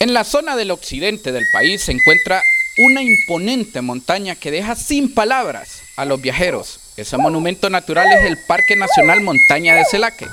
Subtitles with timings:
[0.00, 2.42] En la zona del occidente del país se encuentra
[2.78, 6.78] una imponente montaña que deja sin palabras a los viajeros.
[6.96, 10.26] Ese monumento natural es el Parque Nacional Montaña de Celaque.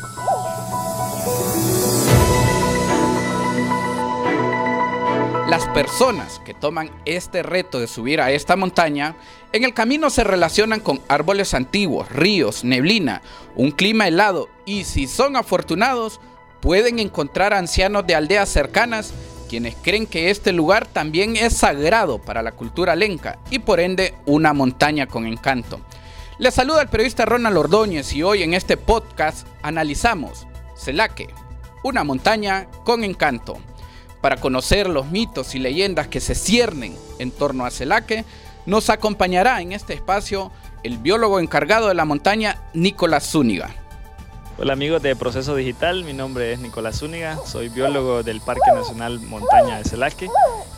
[5.55, 9.15] Las personas que toman este reto de subir a esta montaña,
[9.53, 13.21] en el camino se relacionan con árboles antiguos, ríos, neblina,
[13.55, 16.19] un clima helado y si son afortunados,
[16.59, 19.13] pueden encontrar ancianos de aldeas cercanas
[19.47, 24.13] quienes creen que este lugar también es sagrado para la cultura lenca y por ende
[24.25, 25.79] una montaña con encanto.
[26.37, 31.29] Les saluda el periodista Ronald Ordóñez y hoy en este podcast analizamos Celaque,
[31.81, 33.57] una montaña con encanto.
[34.25, 38.25] Para conocer los mitos y leyendas que se ciernen en torno a Celaque,
[38.65, 40.51] nos acompañará en este espacio
[40.81, 43.75] el biólogo encargado de la montaña, Nicolás Zúñiga.
[44.57, 49.19] Hola amigos de Proceso Digital, mi nombre es Nicolás Zúñiga, soy biólogo del Parque Nacional
[49.19, 50.27] Montaña de Celaque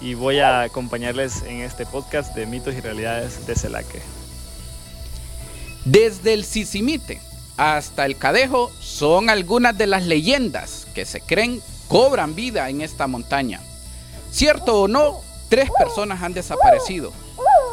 [0.01, 4.01] y voy a acompañarles en este podcast de mitos y realidades de Celaque.
[5.85, 7.21] Desde el Sisimite
[7.55, 13.07] hasta el Cadejo son algunas de las leyendas que se creen cobran vida en esta
[13.07, 13.61] montaña.
[14.31, 17.11] Cierto o no, tres personas han desaparecido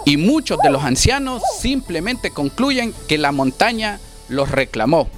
[0.04, 5.08] y muchos de los ancianos simplemente concluyen que la montaña los reclamó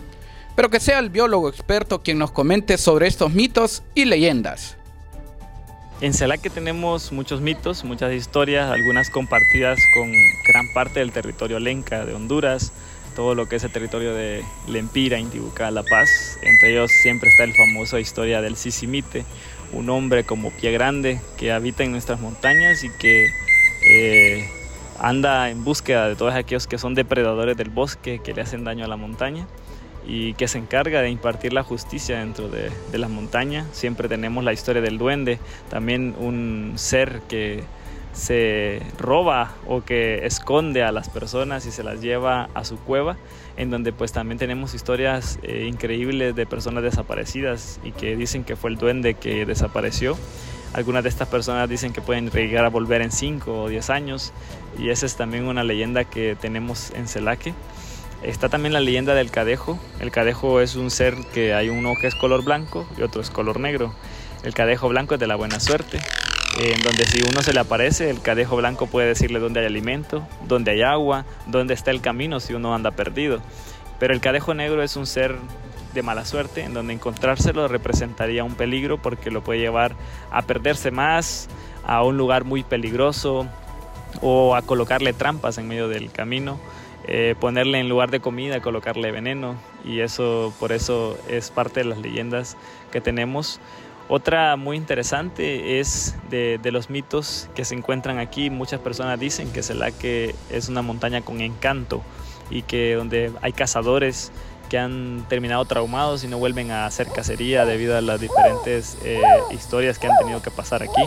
[0.57, 4.77] pero que sea el biólogo experto quien nos comente sobre estos mitos y leyendas.
[6.01, 10.11] En Celaque tenemos muchos mitos, muchas historias, algunas compartidas con
[10.49, 12.73] gran parte del territorio lenca de Honduras,
[13.17, 16.39] todo lo que es el territorio de Lempira, Intibucá, La Paz.
[16.43, 19.25] Entre ellos siempre está el famoso historia del Sisimite,
[19.73, 23.27] un hombre como pie grande que habita en nuestras montañas y que
[23.89, 24.49] eh,
[25.01, 28.85] anda en búsqueda de todos aquellos que son depredadores del bosque, que le hacen daño
[28.85, 29.47] a la montaña
[30.07, 33.67] y que se encarga de impartir la justicia dentro de, de las montañas.
[33.73, 35.39] Siempre tenemos la historia del duende,
[35.71, 37.65] también un ser que
[38.17, 43.17] se roba o que esconde a las personas y se las lleva a su cueva,
[43.57, 48.57] en donde pues también tenemos historias eh, increíbles de personas desaparecidas y que dicen que
[48.57, 50.17] fue el duende que desapareció.
[50.73, 54.33] Algunas de estas personas dicen que pueden llegar a volver en 5 o 10 años
[54.79, 57.55] y esa es también una leyenda que tenemos en Celaque.
[58.23, 59.79] Está también la leyenda del cadejo.
[60.01, 63.31] El cadejo es un ser que hay uno que es color blanco y otro es
[63.31, 63.95] color negro.
[64.43, 65.99] El cadejo blanco es de la buena suerte,
[66.59, 70.27] en donde si uno se le aparece, el cadejo blanco puede decirle dónde hay alimento,
[70.47, 73.41] dónde hay agua, dónde está el camino si uno anda perdido.
[73.99, 75.37] Pero el cadejo negro es un ser
[75.95, 79.95] de mala suerte, en donde encontrárselo representaría un peligro porque lo puede llevar
[80.31, 81.49] a perderse más,
[81.85, 83.47] a un lugar muy peligroso
[84.21, 86.59] o a colocarle trampas en medio del camino
[87.09, 91.87] eh, ponerle en lugar de comida, colocarle veneno y eso por eso es parte de
[91.87, 92.57] las leyendas
[92.91, 93.61] que tenemos.
[94.09, 98.51] Otra muy interesante es de, los mitos que se encuentran aquí.
[98.51, 102.03] Muchas personas dicen que Celaque es una montaña con encanto
[102.49, 104.31] y que donde hay cazadores
[104.69, 109.21] que han terminado traumados y no vuelven a hacer cacería debido a las diferentes eh,
[109.51, 111.03] historias que han tenido que pasar aquí.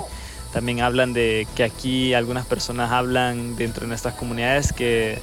[0.52, 5.20] También hablan de que aquí algunas personas hablan dentro de nuestras comunidades que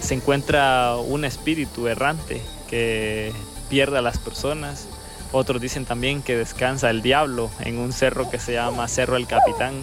[0.00, 3.32] se encuentra un espíritu errante que
[3.70, 4.88] pierde a las personas.
[5.32, 9.26] Otros dicen también que descansa el diablo en un cerro que se llama Cerro el
[9.26, 9.74] Capitán.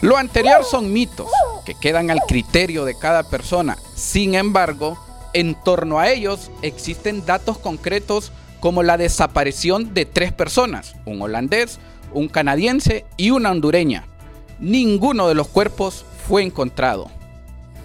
[0.00, 1.28] Lo anterior son mitos
[1.64, 3.76] que quedan al criterio de cada persona.
[3.94, 4.98] Sin embargo,
[5.32, 11.78] en torno a ellos existen datos concretos como la desaparición de tres personas, un holandés,
[12.12, 14.06] un canadiense y una hondureña.
[14.60, 17.10] Ninguno de los cuerpos fue encontrado.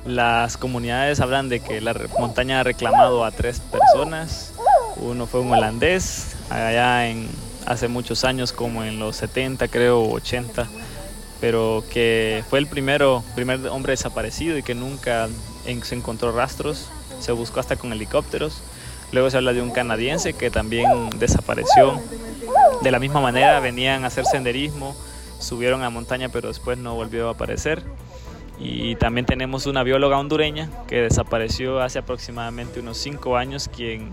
[0.05, 4.53] Las comunidades hablan de que la montaña ha reclamado a tres personas.
[5.01, 7.29] Uno fue un holandés, allá en
[7.65, 10.67] hace muchos años, como en los 70 creo, 80,
[11.39, 15.29] pero que fue el primero, primer hombre desaparecido y que nunca
[15.83, 16.89] se encontró rastros.
[17.19, 18.61] Se buscó hasta con helicópteros.
[19.11, 21.99] Luego se habla de un canadiense que también desapareció.
[22.81, 24.95] De la misma manera venían a hacer senderismo,
[25.39, 27.83] subieron a montaña pero después no volvió a aparecer.
[28.59, 34.11] Y también tenemos una bióloga hondureña que desapareció hace aproximadamente unos cinco años, quien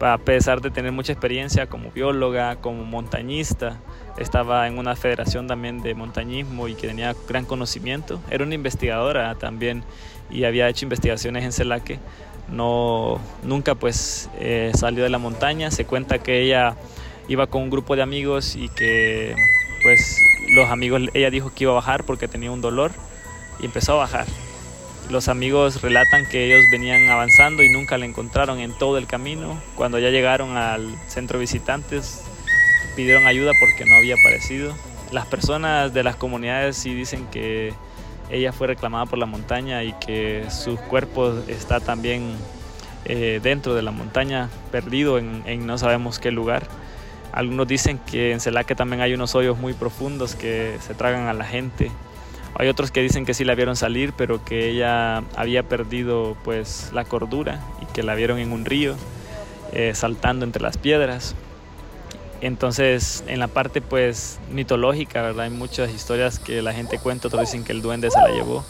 [0.00, 3.80] a pesar de tener mucha experiencia como bióloga, como montañista,
[4.18, 8.20] estaba en una federación también de montañismo y que tenía gran conocimiento.
[8.30, 9.82] Era una investigadora también
[10.30, 11.98] y había hecho investigaciones en Celaque.
[12.48, 15.70] No, nunca pues eh, salió de la montaña.
[15.70, 16.76] Se cuenta que ella
[17.28, 19.34] iba con un grupo de amigos y que
[19.82, 20.18] pues
[20.50, 22.92] los amigos, ella dijo que iba a bajar porque tenía un dolor
[23.60, 24.26] y empezó a bajar.
[25.10, 29.60] Los amigos relatan que ellos venían avanzando y nunca la encontraron en todo el camino.
[29.76, 32.22] Cuando ya llegaron al centro visitantes,
[32.96, 34.74] pidieron ayuda porque no había aparecido.
[35.12, 37.74] Las personas de las comunidades sí dicen que
[38.30, 42.34] ella fue reclamada por la montaña y que su cuerpo está también
[43.04, 46.66] eh, dentro de la montaña, perdido en, en, no sabemos qué lugar.
[47.32, 51.34] Algunos dicen que en Celaque también hay unos hoyos muy profundos que se tragan a
[51.34, 51.90] la gente.
[52.56, 56.90] Hay otros que dicen que sí la vieron salir, pero que ella había perdido pues
[56.92, 58.94] la cordura y que la vieron en un río
[59.72, 61.34] eh, saltando entre las piedras.
[62.40, 65.46] Entonces, en la parte pues mitológica, ¿verdad?
[65.46, 68.64] Hay muchas historias que la gente cuenta, otros dicen que el duende se la llevó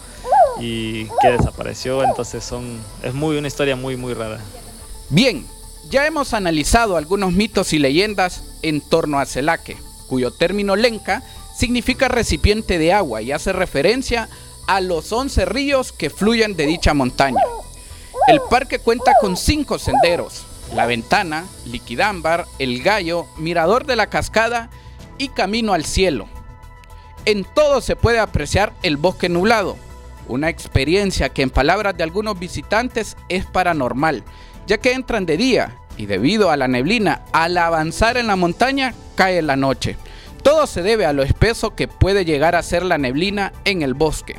[0.61, 4.39] y que desapareció, entonces son es muy una historia muy muy rara.
[5.11, 5.45] Bien,
[5.91, 9.77] ya hemos analizado algunos mitos y leyendas en torno a Celaque,
[10.07, 11.23] cuyo término lenca
[11.56, 14.29] significa recipiente de agua y hace referencia
[14.67, 17.43] a los 11 ríos que fluyen de dicha montaña.
[18.27, 24.71] El parque cuenta con cinco senderos, La Ventana, Liquidámbar, El Gallo, Mirador de la Cascada
[25.19, 26.27] y Camino al Cielo.
[27.27, 29.77] En todo se puede apreciar el bosque nublado,
[30.29, 34.25] una experiencia que en palabras de algunos visitantes es paranormal,
[34.67, 38.95] ya que entran de día y debido a la neblina, al avanzar en la montaña,
[39.15, 39.97] cae la noche.
[40.55, 43.93] Todo se debe a lo espeso que puede llegar a ser la neblina en el
[43.93, 44.37] bosque.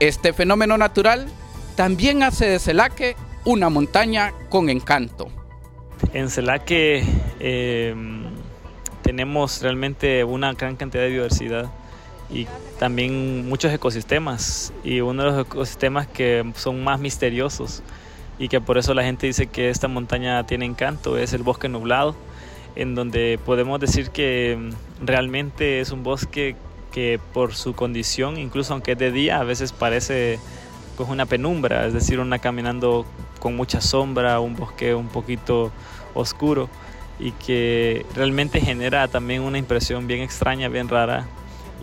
[0.00, 1.28] Este fenómeno natural
[1.76, 3.14] también hace de Celaque
[3.44, 5.28] una montaña con encanto.
[6.12, 7.04] En Celaque
[7.38, 7.94] eh,
[9.02, 11.70] tenemos realmente una gran cantidad de diversidad
[12.28, 12.48] y
[12.80, 17.84] también muchos ecosistemas y uno de los ecosistemas que son más misteriosos
[18.40, 21.68] y que por eso la gente dice que esta montaña tiene encanto es el bosque
[21.68, 22.16] nublado
[22.76, 26.56] en donde podemos decir que mm, realmente es un bosque
[26.92, 30.38] que por su condición, incluso aunque es de día, a veces parece
[30.96, 33.04] con una penumbra, es decir, una caminando
[33.40, 35.72] con mucha sombra, un bosque un poquito
[36.14, 36.68] oscuro
[37.18, 41.26] y que realmente genera también una impresión bien extraña, bien rara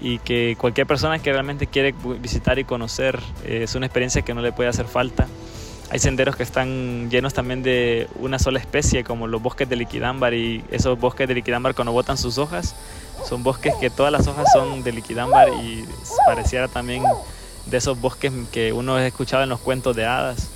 [0.02, 4.34] y que cualquier persona que realmente quiere visitar y conocer eh, es una experiencia que
[4.34, 5.28] no le puede hacer falta.
[5.92, 10.34] Hay senderos que están llenos también de una sola especie, como los bosques de liquidámbar
[10.34, 12.76] y esos bosques de liquidámbar cuando botan sus hojas,
[13.28, 15.84] son bosques que todas las hojas son de liquidámbar y
[16.26, 17.04] pareciera también
[17.66, 20.48] de esos bosques que uno ha escuchado en los cuentos de hadas.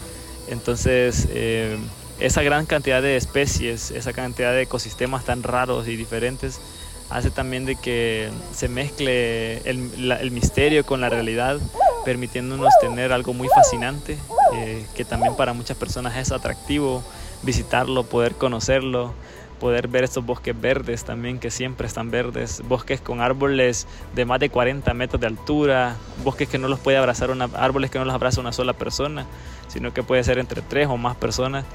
[0.48, 1.78] Entonces, eh,
[2.22, 6.62] esa gran cantidad de especies, esa cantidad de ecosistemas tan raros y diferentes,
[7.10, 11.60] hace también de que se mezcle el, el misterio con la realidad,
[12.06, 14.18] permitiéndonos tener algo muy fascinante
[14.54, 17.04] eh, que también para muchas personas es atractivo
[17.44, 19.14] visitarlo, poder conocerlo,
[19.60, 24.40] poder ver estos bosques verdes también que siempre están verdes, bosques con árboles de más
[24.40, 28.06] de 40 metros de altura, bosques que no los puede abrazar una, árboles que no
[28.06, 29.26] los abraza una sola persona,
[29.68, 31.66] sino que puede ser entre tres o más personas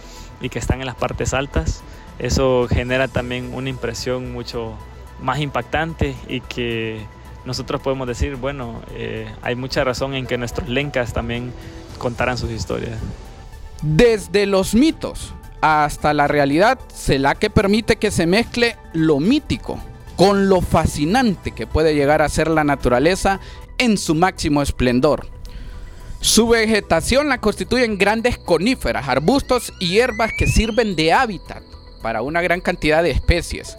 [0.40, 1.82] y que están en las partes altas.
[2.18, 4.74] Eso genera también una impresión mucho
[5.20, 7.00] más impactante y que
[7.44, 11.52] nosotros podemos decir, bueno, eh, hay mucha razón en que nuestros lencas también
[11.98, 12.98] contaran sus historias.
[13.82, 16.78] Desde los mitos hasta la realidad,
[17.08, 19.78] la que permite que se mezcle lo mítico
[20.16, 23.40] con lo fascinante que puede llegar a ser la naturaleza
[23.78, 25.26] en su máximo esplendor.
[26.20, 31.62] Su vegetación la constituyen grandes coníferas, arbustos y hierbas que sirven de hábitat
[32.02, 33.78] para una gran cantidad de especies.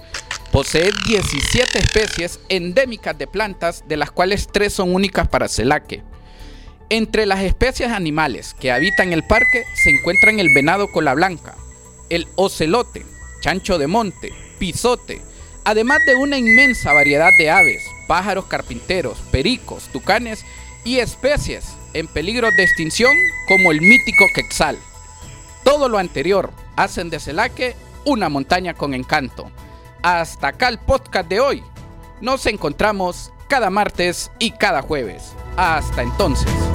[0.52, 6.04] Posee 17 especies endémicas de plantas, de las cuales 3 son únicas para Celaque.
[6.90, 11.56] Entre las especies animales que habitan el parque se encuentran el venado cola blanca,
[12.10, 13.06] el ocelote,
[13.40, 15.22] chancho de monte, pisote,
[15.64, 20.44] además de una inmensa variedad de aves, pájaros carpinteros, pericos, tucanes
[20.84, 23.16] y especies en peligro de extinción
[23.48, 24.78] como el mítico quetzal.
[25.64, 29.50] Todo lo anterior hacen de Celaque una montaña con encanto.
[30.02, 31.64] Hasta acá el podcast de hoy.
[32.22, 35.36] Nos encontramos cada martes y cada jueves.
[35.58, 36.71] Hasta entonces.